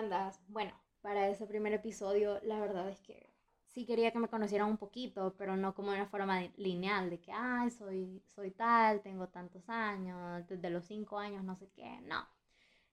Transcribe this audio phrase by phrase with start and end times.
[0.00, 0.40] andas?
[0.48, 0.72] Bueno,
[1.02, 3.30] para ese primer episodio, la verdad es que
[3.66, 7.20] sí quería que me conocieran un poquito, pero no como de una forma lineal, de
[7.20, 12.00] que, ay, soy, soy tal, tengo tantos años, desde los cinco años, no sé qué,
[12.02, 12.26] no.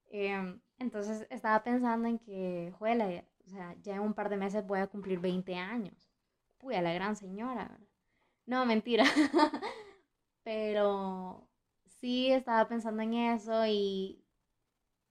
[0.09, 3.07] Em, entonces estaba pensando en que, juela,
[3.45, 6.09] o sea, ya en un par de meses voy a cumplir 20 años.
[6.57, 7.87] Puya, la gran señora, ¿verdad?
[8.45, 9.05] No, mentira.
[10.43, 11.47] pero
[11.99, 14.23] sí estaba pensando en eso y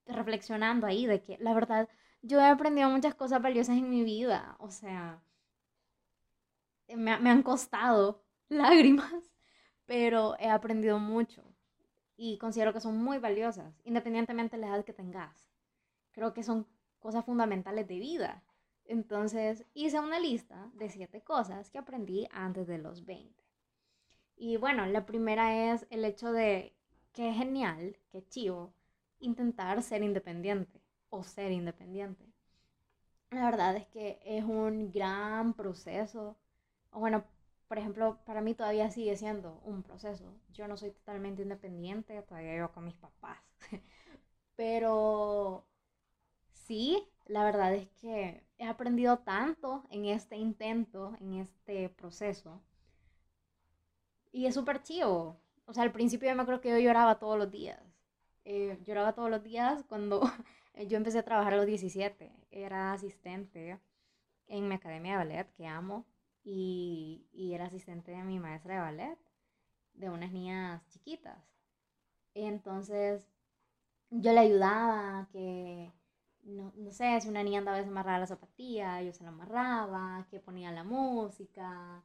[0.06, 1.88] reflexionando ahí de que la verdad
[2.22, 5.22] yo he aprendido muchas cosas valiosas en mi vida, o sea,
[6.94, 9.32] me, han costado lágrimas,
[9.86, 11.44] pero he aprendido mucho
[12.16, 15.50] y considero que son muy valiosas, independientemente de la edad que tengas.
[16.12, 16.66] Creo que son
[16.98, 18.42] cosas fundamentales de vida.
[18.86, 23.44] Entonces hice una lista de siete cosas que aprendí antes de los 20.
[24.36, 26.74] Y bueno, la primera es el hecho de
[27.12, 28.72] que es genial, que chivo,
[29.20, 32.24] intentar ser independiente o ser independiente.
[33.30, 36.36] La verdad es que es un gran proceso.
[36.90, 37.24] O bueno,
[37.68, 40.24] por ejemplo, para mí todavía sigue siendo un proceso.
[40.52, 43.38] Yo no soy totalmente independiente, todavía vivo con mis papás.
[44.56, 45.66] Pero
[46.52, 52.62] sí, la verdad es que he aprendido tanto en este intento, en este proceso.
[54.32, 55.40] Y es súper chivo.
[55.66, 57.80] O sea, al principio yo me acuerdo que yo lloraba todos los días.
[58.46, 60.22] Eh, lloraba todos los días cuando
[60.88, 62.32] yo empecé a trabajar a los 17.
[62.50, 63.78] Era asistente
[64.48, 66.06] en mi academia de ballet, que amo,
[66.44, 69.18] y, y era asistente de mi maestra de ballet,
[69.94, 71.38] de unas niñas chiquitas.
[72.34, 73.22] Entonces,
[74.10, 75.92] yo le ayudaba, que,
[76.44, 80.40] no, no sé, si una niña andaba desamarrada la zapatilla, yo se la amarraba, que
[80.40, 82.04] ponía la música,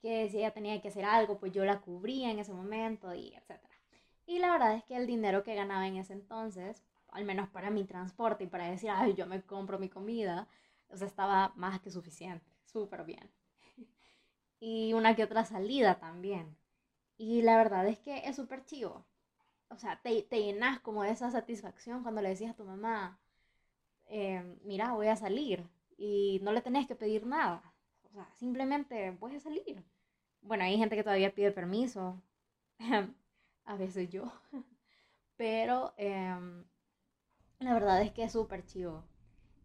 [0.00, 3.34] que si ella tenía que hacer algo, pues yo la cubría en ese momento, y
[3.34, 3.70] etc.
[4.26, 7.70] Y la verdad es que el dinero que ganaba en ese entonces, al menos para
[7.70, 10.48] mi transporte y para decir, ay, yo me compro mi comida,
[10.88, 13.30] o sea, estaba más que suficiente, súper bien.
[14.60, 16.56] y una que otra salida también.
[17.16, 19.04] Y la verdad es que es súper chivo.
[19.68, 23.18] O sea, te, te, llenas como de esa satisfacción cuando le decías a tu mamá,
[24.06, 25.64] eh, mira, voy a salir
[25.96, 27.62] y no le tenés que pedir nada.
[28.04, 29.82] O sea, simplemente voy a salir.
[30.42, 32.22] Bueno, hay gente que todavía pide permiso.
[33.66, 34.32] a veces yo.
[35.36, 36.64] Pero em,
[37.60, 39.04] la verdad es que es súper chivo.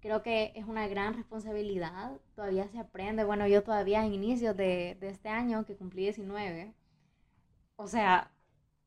[0.01, 2.19] Creo que es una gran responsabilidad.
[2.35, 3.23] Todavía se aprende.
[3.25, 6.73] Bueno, yo todavía en inicios de, de este año, que cumplí 19,
[7.77, 8.31] o sea,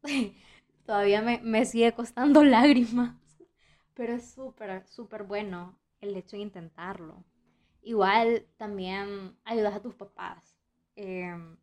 [0.86, 3.16] todavía me, me sigue costando lágrimas.
[3.94, 7.24] Pero es súper, súper bueno el hecho de intentarlo.
[7.82, 10.56] Igual también ayudas a tus papás.
[10.96, 11.56] Em,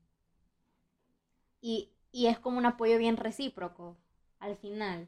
[1.61, 3.97] y y es como un apoyo bien recíproco
[4.39, 5.07] al final.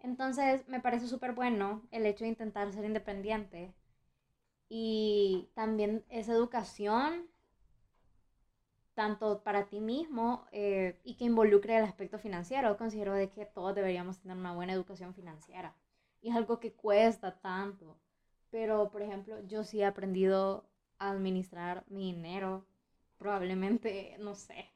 [0.00, 3.74] Entonces me parece súper bueno el hecho de intentar ser independiente
[4.68, 7.28] y también esa educación
[8.94, 12.76] tanto para ti mismo eh, y que involucre el aspecto financiero.
[12.76, 15.74] Considero de que todos deberíamos tener una buena educación financiera
[16.22, 17.98] y es algo que cuesta tanto.
[18.50, 20.64] Pero, por ejemplo, yo sí he aprendido
[20.98, 22.66] a administrar mi dinero.
[23.18, 24.66] Probablemente, no sé,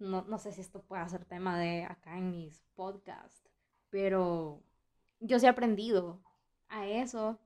[0.00, 3.42] no, no sé si esto puede ser tema de acá en mis podcasts,
[3.90, 4.62] pero
[5.20, 6.20] yo sí he aprendido
[6.68, 7.38] a eso.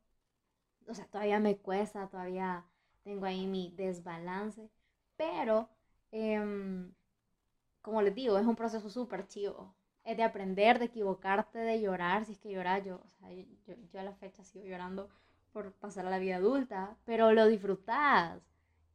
[0.89, 2.65] O sea, todavía me cuesta, todavía
[3.05, 4.71] tengo ahí mi desbalance,
[5.17, 5.69] pero
[6.13, 6.93] em,
[7.83, 9.75] como les digo, es un proceso súper chivo.
[10.05, 13.45] Es de aprender, de equivocarte, de llorar, si es que lloras, yo, o sea, yo,
[13.93, 15.09] yo a la fecha sigo llorando
[15.53, 18.43] por pasar a la vida adulta, pero lo disfrutas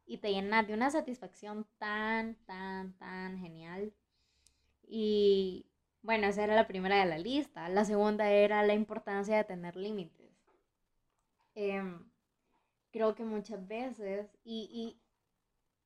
[0.06, 3.94] y te llenas de una satisfacción tan, tan, tan genial.
[4.88, 5.66] Y
[6.02, 7.70] bueno, esa era la primera de la lista.
[7.70, 10.32] La segunda era la importancia de tener límites.
[11.56, 12.04] Em,
[12.92, 15.02] creo que muchas veces, y, y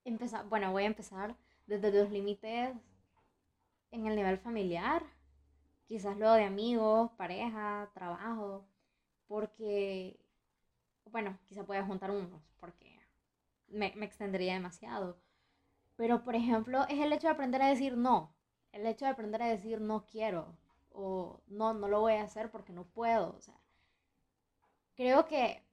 [0.09, 1.35] empezar, bueno, voy a empezar
[1.67, 2.75] desde los límites
[3.91, 5.03] en el nivel familiar,
[5.85, 8.65] quizás luego de amigos, pareja, trabajo,
[9.27, 10.19] porque,
[11.11, 12.98] bueno, quizás pueda juntar unos, porque
[13.71, 15.17] me, me extendería demasiado.
[15.97, 18.35] Pero, por ejemplo, es el hecho de aprender a decir no.
[18.71, 20.57] El hecho de aprender a decir no quiero.
[20.91, 23.35] O no, no lo voy a hacer porque no puedo.
[23.37, 23.55] O sea,
[24.95, 25.63] creo que,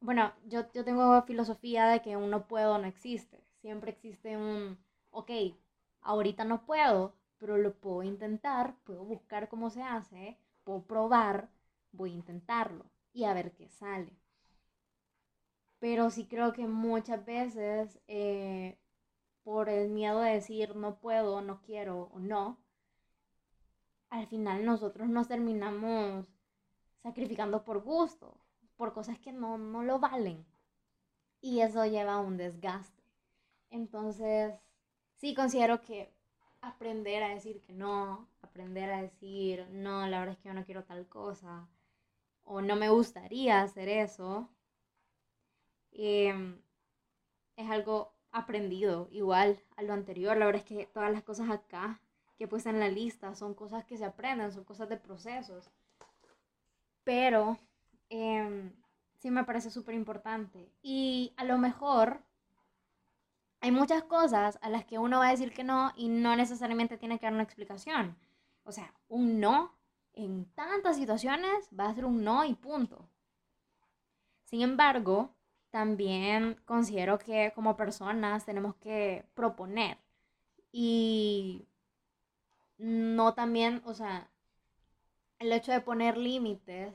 [0.00, 3.44] bueno, yo, yo tengo filosofía de que un no puedo no existe.
[3.60, 4.78] Siempre existe un,
[5.10, 5.30] ok,
[6.02, 11.50] ahorita no puedo, pero lo puedo intentar, puedo buscar cómo se hace, puedo probar,
[11.92, 14.12] voy a intentarlo y a ver qué sale
[15.82, 18.78] pero sí creo que muchas veces eh,
[19.42, 22.60] por el miedo de decir no puedo, no quiero o no,
[24.08, 26.32] al final nosotros nos terminamos
[27.02, 28.38] sacrificando por gusto,
[28.76, 30.46] por cosas que no, no lo valen.
[31.40, 33.02] Y eso lleva a un desgaste.
[33.68, 34.54] Entonces,
[35.16, 36.14] sí considero que
[36.60, 40.64] aprender a decir que no, aprender a decir, no, la verdad es que yo no
[40.64, 41.68] quiero tal cosa,
[42.44, 44.48] o no me gustaría hacer eso,
[45.92, 46.60] em,
[47.56, 50.36] es algo aprendido igual a lo anterior.
[50.36, 52.00] La verdad es que todas las cosas acá
[52.36, 55.70] que puse en la lista son cosas que se aprenden, son cosas de procesos.
[57.04, 57.58] Pero
[58.08, 58.72] em,
[59.18, 60.72] sí me parece súper importante.
[60.82, 62.22] Y a lo mejor
[63.60, 66.98] hay muchas cosas a las que uno va a decir que no y no necesariamente
[66.98, 68.16] tiene que dar una explicación.
[68.64, 69.72] O sea, un no
[70.14, 73.08] en tantas situaciones va a ser un no y punto.
[74.44, 75.34] Sin embargo,
[75.72, 79.98] también considero que como personas tenemos que proponer
[80.72, 81.66] y
[82.78, 84.28] no también, o sea,
[85.38, 86.94] el hecho de poner límites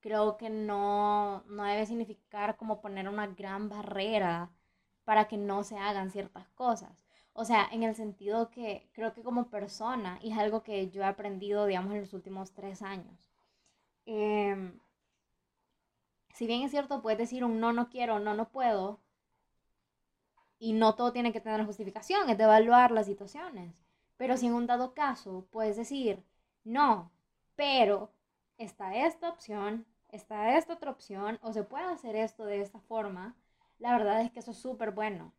[0.00, 4.50] creo que no, no debe significar como poner una gran barrera
[5.04, 7.06] para que no se hagan ciertas cosas.
[7.32, 11.02] O sea, en el sentido que creo que como persona, y es algo que yo
[11.02, 13.30] he aprendido, digamos, en los últimos tres años,
[14.06, 14.78] em,
[16.34, 19.00] si bien es cierto, puedes decir un no, no quiero, no, no puedo,
[20.60, 23.82] y no todo tiene que tener justificación, es de evaluar las situaciones.
[24.16, 26.22] Pero si en un dado caso puedes decir,
[26.64, 27.10] no,
[27.56, 28.12] pero
[28.58, 33.34] está esta opción, está esta otra opción, o se puede hacer esto de esta forma,
[33.78, 35.32] la verdad es que eso es súper bueno.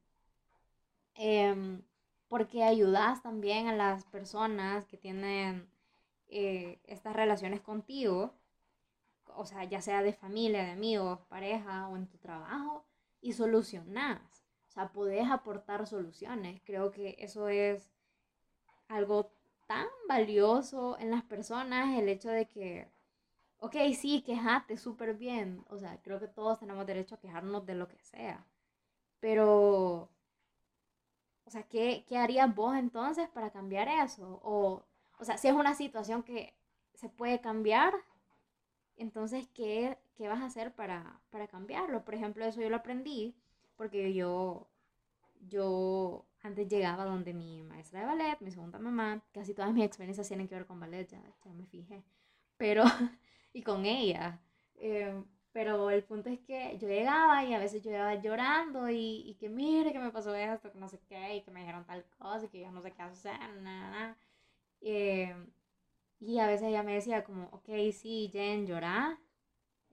[1.13, 1.83] Em,
[2.27, 5.69] porque ayudas también a las personas que tienen
[6.29, 8.33] eh, estas relaciones contigo,
[9.35, 12.85] o sea, ya sea de familia, de amigos, pareja o en tu trabajo,
[13.21, 14.45] y solucionas.
[14.69, 16.61] O sea, podés aportar soluciones.
[16.65, 17.91] Creo que eso es
[18.87, 19.31] algo
[19.67, 22.87] tan valioso en las personas, el hecho de que,
[23.59, 25.65] ok, sí, quejate súper bien.
[25.69, 28.45] O sea, creo que todos tenemos derecho a quejarnos de lo que sea.
[29.19, 30.09] Pero
[31.51, 34.39] o sea, ¿qué, ¿qué harías vos entonces para cambiar eso?
[34.41, 34.85] O,
[35.19, 36.55] o sea, si es una situación que
[36.93, 37.93] se puede cambiar,
[38.97, 42.03] entonces, ¿qué, qué vas a hacer para, para cambiarlo?
[42.05, 43.35] Por ejemplo, eso yo lo aprendí
[43.75, 44.67] porque yo,
[45.49, 50.27] yo antes llegaba donde mi maestra de ballet, mi segunda mamá, casi todas mis experiencias
[50.27, 52.03] tienen que ver con ballet, ya, ya me fijé,
[52.57, 52.83] pero,
[53.53, 54.39] y con ella.
[54.75, 55.23] Eh,
[55.53, 59.35] pero el punto es que yo llegaba y a veces yo llegaba llorando y, y
[59.35, 62.05] que mire que me pasó esto, que no sé qué, y que me dijeron tal
[62.19, 64.17] cosa y que yo no sé qué hacer, nada.
[64.81, 65.35] Eh,
[66.21, 69.19] y a veces ella me decía como, ok, sí, Jen, llora,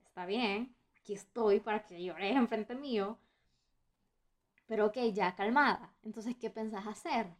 [0.06, 3.18] está bien, aquí estoy para que llores enfrente mío,
[4.66, 5.94] pero ok, ya calmada.
[6.02, 7.34] Entonces, ¿qué pensás hacer?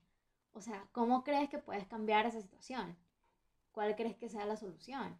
[0.52, 2.96] O sea, ¿cómo crees que puedes cambiar esa situación?
[3.72, 5.18] ¿Cuál crees que sea la solución?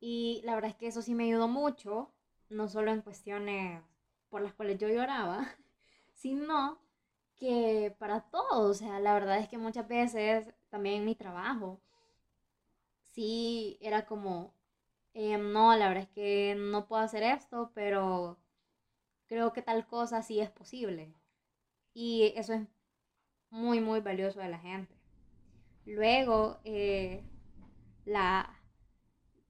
[0.00, 2.12] Y la verdad es que eso sí me ayudó mucho
[2.48, 3.82] no solo en cuestiones
[4.30, 5.46] por las cuales yo lloraba,
[6.14, 6.78] sino
[7.36, 11.80] que para todo, o sea, la verdad es que muchas veces también en mi trabajo,
[13.12, 14.54] sí era como,
[15.14, 18.38] eh, no, la verdad es que no puedo hacer esto, pero
[19.26, 21.14] creo que tal cosa sí es posible.
[21.94, 22.68] Y eso es
[23.50, 24.94] muy, muy valioso de la gente.
[25.86, 27.22] Luego, eh,
[28.04, 28.58] la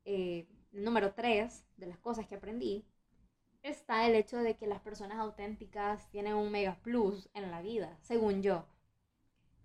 [0.05, 2.85] eh, número tres de las cosas que aprendí
[3.63, 7.99] está el hecho de que las personas auténticas tienen un mega plus en la vida,
[8.03, 8.67] según yo.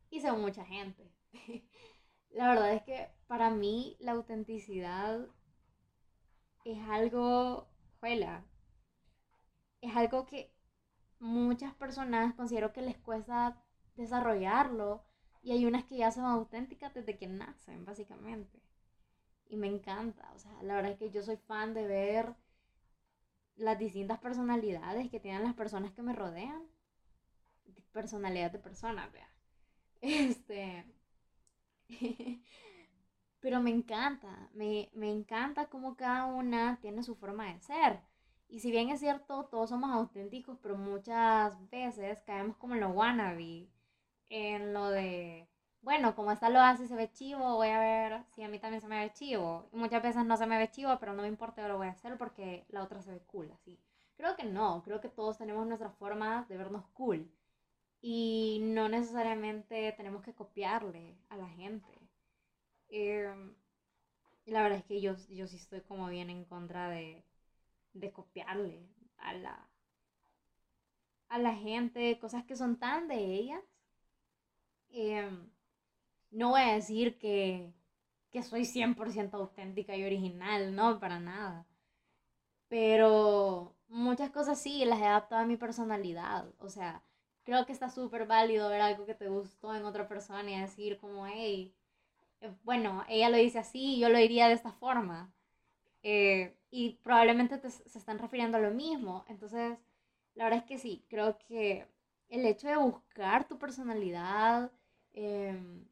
[0.09, 1.11] Y según mucha gente.
[2.31, 5.27] la verdad es que para mí la autenticidad
[6.65, 7.67] es algo,
[7.99, 8.45] juela,
[9.81, 10.51] es algo que
[11.19, 13.61] muchas personas considero que les cuesta
[13.95, 15.03] desarrollarlo
[15.41, 18.61] y hay unas que ya son auténticas desde que nacen, básicamente.
[19.47, 22.35] Y me encanta, o sea, la verdad es que yo soy fan de ver
[23.57, 26.63] las distintas personalidades que tienen las personas que me rodean.
[27.91, 29.29] Personalidad de personas, vea.
[30.01, 30.85] Este.
[33.39, 37.99] Pero me encanta, me, me encanta cómo cada una tiene su forma de ser.
[38.49, 42.89] Y si bien es cierto, todos somos auténticos, pero muchas veces caemos como en lo
[42.91, 43.67] wannabe,
[44.29, 45.47] en lo de
[45.81, 48.59] bueno, como esta lo hace y se ve chivo, voy a ver si a mí
[48.59, 49.69] también se me ve chivo.
[49.73, 51.87] Y muchas veces no se me ve chivo, pero no me importa, yo lo voy
[51.87, 53.79] a hacer porque la otra se ve cool, así.
[54.17, 57.31] Creo que no, creo que todos tenemos nuestra forma de vernos cool.
[58.09, 61.91] Y no necesariamente tenemos que copiarle a la gente.
[62.89, 63.55] Em,
[64.45, 67.23] y la verdad es que yo, yo sí estoy como bien en contra de,
[67.93, 68.87] de copiarle
[69.17, 69.69] a la,
[71.29, 73.63] a la gente cosas que son tan de ellas.
[74.89, 75.29] Eh,
[76.31, 77.73] no voy a decir que,
[78.31, 81.65] que soy 100% auténtica y original, no, para nada.
[82.69, 86.45] Pero muchas cosas sí, las he adaptado a mi personalidad.
[86.59, 87.03] O sea,
[87.47, 90.97] creo que está súper válido ver algo que te gustó en otra persona y decir
[90.99, 91.73] como, hey,
[92.41, 95.33] eh, bueno, ella lo dice así, yo lo diría de esta forma.
[96.03, 99.25] Eh, y probablemente se están refiriendo a lo mismo.
[99.29, 99.77] Entonces,
[100.35, 101.87] la verdad es que sí, creo que
[102.29, 104.71] el hecho de buscar tu personalidad
[105.13, 105.85] em,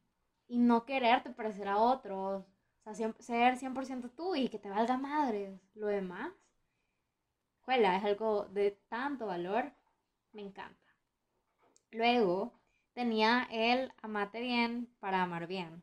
[0.49, 2.43] y no quererte parecer a otros,
[2.85, 6.31] o sea, ser 100% tú y que te valga madre lo demás,
[7.61, 9.71] juela, es algo de tanto valor,
[10.33, 10.84] me encanta.
[11.95, 12.51] Luego
[12.93, 15.81] tenía el amate bien para amar bien.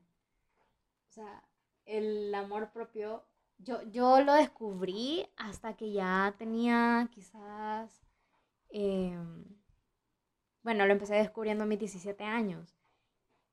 [1.09, 1.42] O sea,
[1.87, 3.25] el amor propio,
[3.57, 8.07] yo, yo lo descubrí hasta que ya tenía quizás,
[8.69, 9.45] em,
[10.62, 12.76] bueno, lo empecé descubriendo a mis 17 años.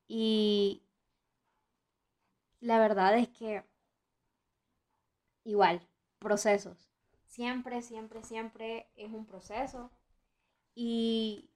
[0.10, 0.84] Y
[2.60, 3.64] la verdad es que
[5.46, 5.88] igual,
[6.20, 6.90] procesos.
[7.26, 9.92] Siempre, siempre, siempre es un proceso.
[10.76, 11.50] Y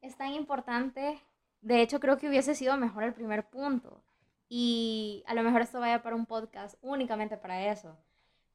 [0.00, 1.20] es tan importante,
[1.60, 4.02] de hecho creo que hubiese sido mejor el primer punto.
[4.48, 7.96] Y a lo mejor esto vaya para un podcast únicamente para eso.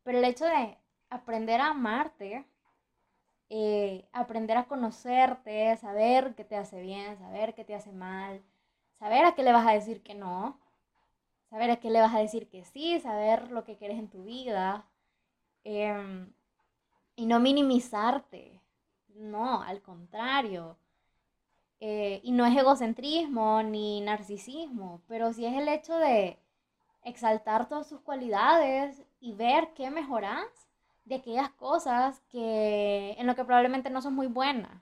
[0.03, 0.77] Pero el hecho de
[1.09, 2.45] aprender a amarte,
[3.50, 8.41] eh, aprender a conocerte, saber qué te hace bien, saber qué te hace mal,
[8.97, 10.59] saber a qué le vas a decir que no,
[11.50, 14.23] saber a qué le vas a decir que sí, saber lo que quieres en tu
[14.23, 14.88] vida
[15.63, 16.33] em,
[17.15, 18.59] y no minimizarte,
[19.15, 20.77] no, al contrario.
[21.85, 26.39] Eh, y no es egocentrismo ni narcisismo, pero sí es el hecho de
[27.03, 30.47] exaltar todas sus cualidades y ver qué mejoras
[31.03, 34.81] de aquellas cosas que en lo que probablemente no son muy buenas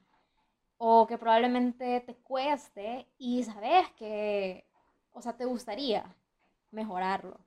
[0.77, 4.67] o que probablemente te cueste y sabes que,
[5.11, 6.05] o sea, te gustaría
[6.69, 7.39] mejorarlo.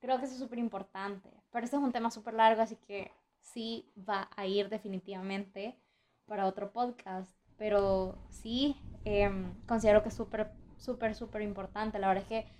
[0.00, 3.10] Creo que eso es súper importante, pero este es un tema súper largo, así que
[3.40, 5.78] sí va a ir definitivamente
[6.26, 11.98] para otro podcast, pero sí em, considero que es súper, súper, súper importante.
[11.98, 12.50] La verdad es que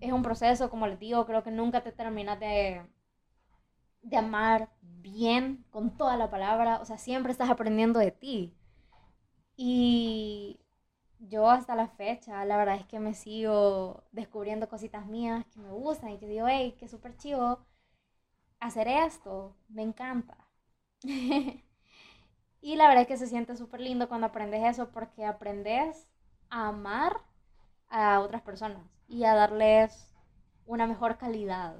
[0.00, 2.82] es un proceso, como les digo, creo que nunca te terminas de,
[4.02, 8.54] de amar bien con toda la palabra, o sea, siempre estás aprendiendo de ti.
[9.56, 10.60] Y
[11.20, 15.70] yo hasta la fecha, la verdad es que me sigo descubriendo cositas mías que me
[15.70, 17.60] gustan y que digo, hey, qué súper chivo
[18.60, 20.38] hacer esto, me encanta.
[22.62, 26.08] y la verdad es que se siente súper lindo cuando aprendes eso porque aprendes
[26.48, 27.20] a amar
[27.88, 30.14] a otras personas y a darles
[30.64, 31.74] una mejor calidad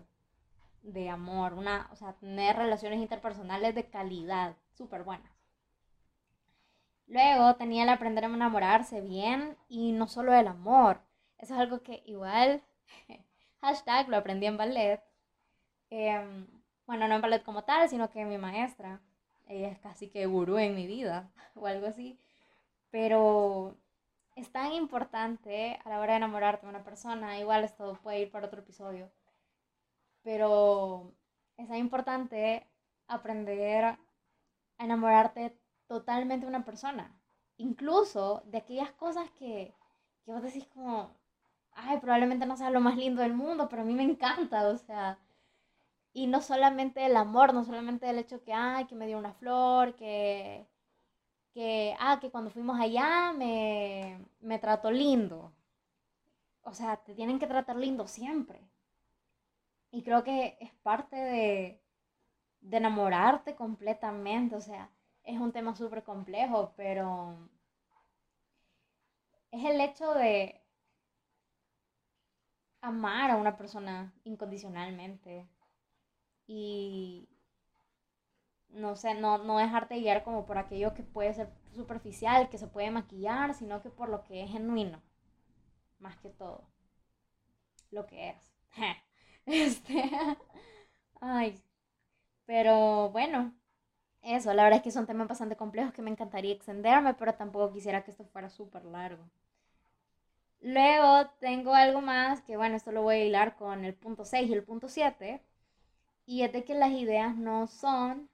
[0.83, 5.33] de amor, una, o sea, tener relaciones interpersonales de calidad, súper buenas.
[7.07, 11.01] Luego tenía el aprender a enamorarse bien y no solo el amor.
[11.39, 12.63] Eso es algo que igual,
[13.61, 15.01] hashtag, lo aprendí en ballet.
[15.91, 16.47] Em,
[16.87, 19.01] bueno, no en ballet como tal, sino que mi maestra,
[19.49, 22.19] ella es casi que gurú en mi vida o algo así.
[22.91, 23.77] Pero
[24.37, 28.31] es tan importante a la hora de enamorarte de una persona, igual esto puede ir
[28.31, 29.11] para otro episodio,
[30.23, 31.13] pero
[31.57, 32.67] es tan importante
[33.09, 33.99] aprender a
[34.79, 35.57] enamorarte
[35.87, 37.15] totalmente una persona.
[37.59, 39.75] Incluso de aquellas cosas que,
[40.25, 41.15] que vos decís como,
[41.73, 44.79] ay, probablemente no sea lo más lindo del mundo, pero a mí me encanta, o
[44.79, 45.19] sea,
[46.13, 49.33] y no solamente el amor, no solamente el hecho que, ay, que me dio una
[49.35, 50.67] flor, que,
[51.55, 55.53] que, ah, que cuando fuimos allá me, me trató lindo.
[56.63, 58.61] O sea, te tienen que tratar lindo siempre.
[59.93, 61.81] Y creo que es parte de,
[62.63, 64.91] de enamorarte completamente, o sea,
[65.25, 67.37] es un tema súper complejo, pero
[69.53, 70.61] es el hecho de
[72.83, 75.49] amar a una persona incondicionalmente
[76.47, 77.29] y
[78.71, 82.67] no sé, no, no dejarte guiar como por aquello que puede ser superficial, que se
[82.67, 85.01] puede maquillar, sino que por lo que es genuino,
[86.01, 86.69] más que todo,
[87.91, 88.53] lo que es.
[89.47, 90.11] este,
[91.21, 91.63] ay,
[92.47, 93.55] pero bueno,
[94.23, 97.73] eso, la verdad es que son temas bastante complejos que me encantaría extenderme, pero tampoco
[97.73, 99.25] quisiera que esto fuera súper largo.
[100.63, 104.49] Luego tengo algo más que, bueno, esto lo voy a hilar con el punto 6
[104.49, 105.43] y el punto 7.
[106.27, 108.29] Y es de que las ideas no son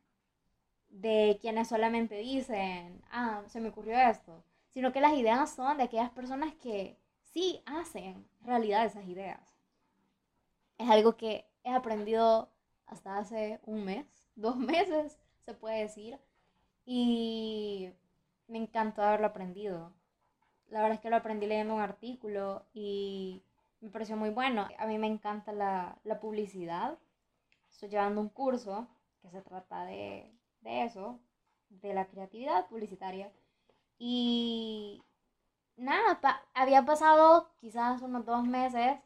[0.90, 5.85] de quienes solamente dicen, ah, se me ocurrió esto, sino que las ideas son de
[5.85, 9.40] aquellas personas que sí hacen realidad esas ideas.
[10.78, 12.50] Es algo que he aprendido
[12.87, 16.18] hasta hace un mes, dos meses, se puede decir.
[16.87, 17.92] Y
[18.49, 19.92] me encantó haberlo aprendido.
[20.71, 23.42] La verdad es que lo aprendí leyendo un artículo y
[23.80, 24.68] me pareció muy bueno.
[24.78, 26.99] A mí me encanta la, la publicidad.
[27.78, 28.88] Estoy llevando un curso
[29.23, 30.28] que se trata de,
[30.62, 31.20] de eso,
[31.68, 33.30] de la creatividad publicitaria.
[33.99, 35.00] Y
[35.76, 38.99] nada, había pasado quizás unos dos meses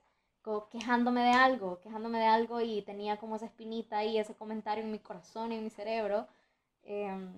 [0.70, 4.90] quejándome de algo, quejándome de algo y tenía como esa espinita y ese comentario en
[4.90, 6.26] mi corazón y en mi cerebro
[6.84, 7.30] em,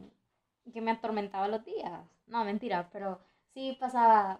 [0.72, 2.00] que me atormentaba los días.
[2.28, 3.18] No, mentira, pero
[3.54, 4.38] sí pasaba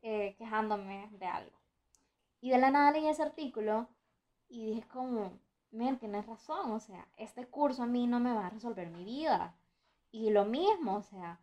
[0.00, 1.58] eh, quejándome de algo.
[2.40, 3.88] Y de la nada leí ese artículo
[4.48, 5.43] y dije como,
[5.74, 9.04] men, tienes razón, o sea, este curso a mí no me va a resolver mi
[9.04, 9.54] vida.
[10.12, 11.40] Y lo mismo, o sea,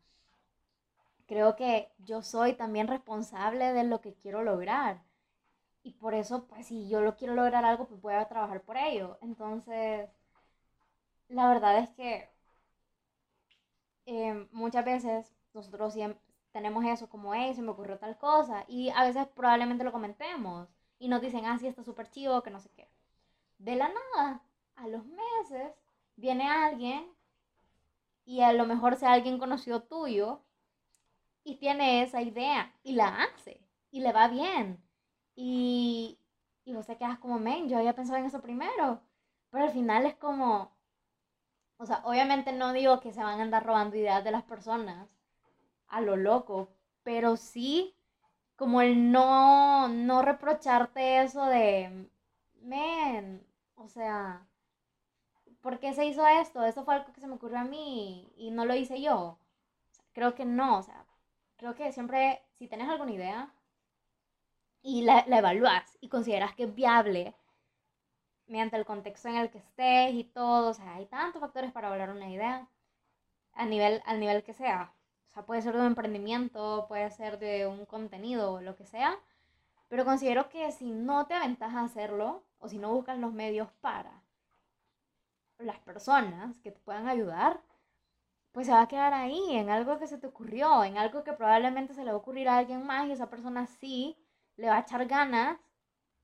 [1.25, 5.01] creo que yo soy también responsable de lo que quiero lograr.
[5.83, 8.77] Y por eso, pues si yo lo quiero lograr algo, pues voy a trabajar por
[8.77, 9.17] ello.
[9.21, 10.09] Entonces,
[11.29, 12.29] la verdad es que
[14.05, 15.95] em, muchas veces nosotros
[16.51, 18.63] tenemos eso como, hey, se me ocurrió tal cosa.
[18.67, 20.67] Y a veces probablemente lo comentemos.
[20.99, 22.87] Y nos dicen, ah, sí, está súper chido, que no sé qué.
[23.61, 24.41] De la nada,
[24.75, 25.71] a los meses,
[26.15, 27.05] viene alguien
[28.25, 30.41] y a lo mejor sea alguien conocido tuyo
[31.43, 34.83] y tiene esa idea y la hace y le va bien.
[35.35, 36.17] Y,
[36.65, 38.99] y vos te quedas como, men, yo había pensado en eso primero.
[39.51, 40.71] Pero al final es como,
[41.77, 45.07] o sea, obviamente no digo que se van a andar robando ideas de las personas
[45.87, 46.69] a lo loco,
[47.03, 47.95] pero sí
[48.55, 52.09] como el no, no reprocharte eso de,
[52.61, 53.45] men,
[53.83, 54.47] o sea,
[55.61, 56.63] ¿por qué se hizo esto?
[56.65, 59.37] Eso fue algo que se me ocurrió a mí y no lo hice yo.
[60.13, 61.05] creo que no, o sea,
[61.57, 63.53] creo que siempre, si tienes alguna idea
[64.83, 67.33] y la, la evalúas y consideras que es viable
[68.47, 71.87] mediante el contexto en el que estés y todo, o sea, hay tantos factores para
[71.87, 72.67] evaluar una idea
[73.53, 74.93] a nivel, al nivel que sea.
[75.31, 79.19] O sea, puede ser de un emprendimiento, puede ser de un contenido, lo que sea.
[79.91, 83.69] Pero considero que si no te aventas a hacerlo, o si no buscas los medios
[83.81, 84.23] para
[85.57, 87.59] las personas que te puedan ayudar,
[88.53, 91.33] pues se va a quedar ahí, en algo que se te ocurrió, en algo que
[91.33, 94.17] probablemente se le va a ocurrir a alguien más y esa persona sí
[94.55, 95.59] le va a echar ganas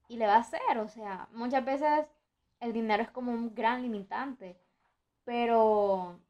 [0.07, 0.77] y le va a hacer.
[0.77, 2.09] O sea, muchas veces
[2.61, 4.57] el dinero es como un gran limitante,
[5.25, 6.21] pero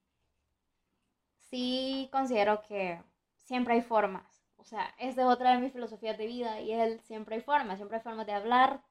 [1.51, 2.99] sí considero que
[3.35, 4.36] siempre hay formas.
[4.67, 7.77] O sea, esa es otra de mis filosofías de vida y él siempre hay formas,
[7.77, 8.83] siempre hay formas de hablar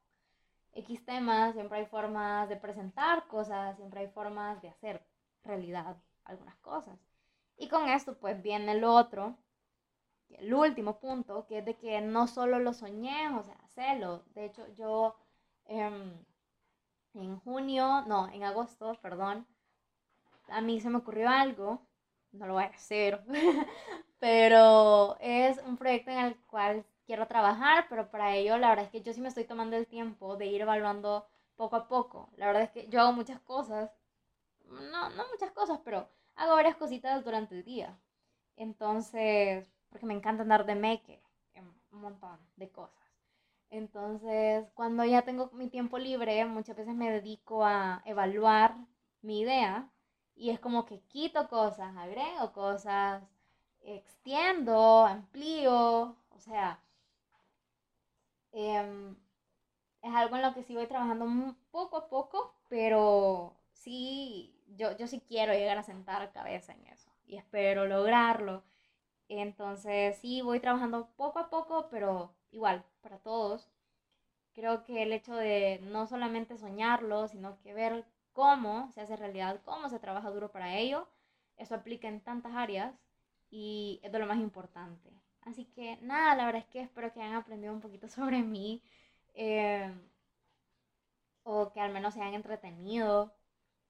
[0.72, 5.06] X temas, siempre hay formas de presentar cosas, siempre hay formas de hacer
[5.44, 6.98] realidad algunas cosas.
[7.58, 9.36] Y con esto pues viene el otro,
[10.30, 14.24] el último punto, que es de que no solo lo soñé, o sea, hacerlo.
[14.34, 15.14] De hecho, yo
[15.66, 16.24] em,
[17.12, 19.46] en junio, no, en agosto, perdón,
[20.48, 21.82] a mí se me ocurrió algo
[22.32, 23.24] no lo voy a hacer,
[24.18, 28.90] pero es un proyecto en el cual quiero trabajar, pero para ello la verdad es
[28.90, 32.30] que yo sí me estoy tomando el tiempo de ir evaluando poco a poco.
[32.36, 33.90] La verdad es que yo hago muchas cosas,
[34.64, 37.98] no, no muchas cosas, pero hago varias cositas durante el día.
[38.56, 40.72] Entonces, porque me encanta andar de
[41.54, 43.06] en un montón de cosas.
[43.70, 48.76] Entonces, cuando ya tengo mi tiempo libre, muchas veces me dedico a evaluar
[49.22, 49.90] mi idea
[50.36, 53.22] y es como que quito cosas, agrego cosas,
[53.82, 56.80] extiendo, amplío, o sea,
[58.52, 59.16] em,
[60.02, 61.26] es algo en lo que sí voy trabajando
[61.72, 67.10] poco a poco, pero sí, yo, yo sí quiero llegar a sentar cabeza en eso
[67.26, 68.64] y espero lograrlo.
[69.28, 73.68] Entonces sí, voy trabajando poco a poco, pero igual, para todos.
[74.54, 79.60] Creo que el hecho de no solamente soñarlo, sino que ver cómo se hace realidad,
[79.64, 81.08] cómo se trabaja duro para ello.
[81.56, 82.94] Eso aplica en tantas áreas
[83.50, 85.10] y es de lo más importante.
[85.42, 88.82] Así que nada, la verdad es que espero que hayan aprendido un poquito sobre mí
[89.34, 89.90] eh,
[91.44, 93.32] o que al menos se hayan entretenido.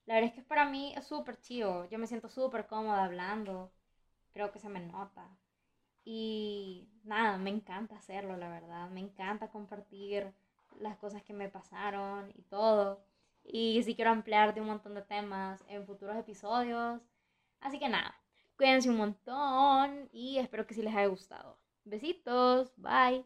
[0.06, 3.72] La verdad es que para mí es súper chido, yo me siento súper cómoda hablando,
[4.32, 5.28] creo que se me nota.
[6.04, 10.32] Y nada, me encanta hacerlo, la verdad, me encanta compartir
[10.80, 13.05] las cosas que me pasaron y todo.
[13.48, 17.00] Y sí quiero ampliar de un montón de temas en futuros episodios.
[17.60, 18.14] Así que nada,
[18.56, 21.58] cuídense un montón y espero que sí les haya gustado.
[21.84, 23.24] Besitos, bye.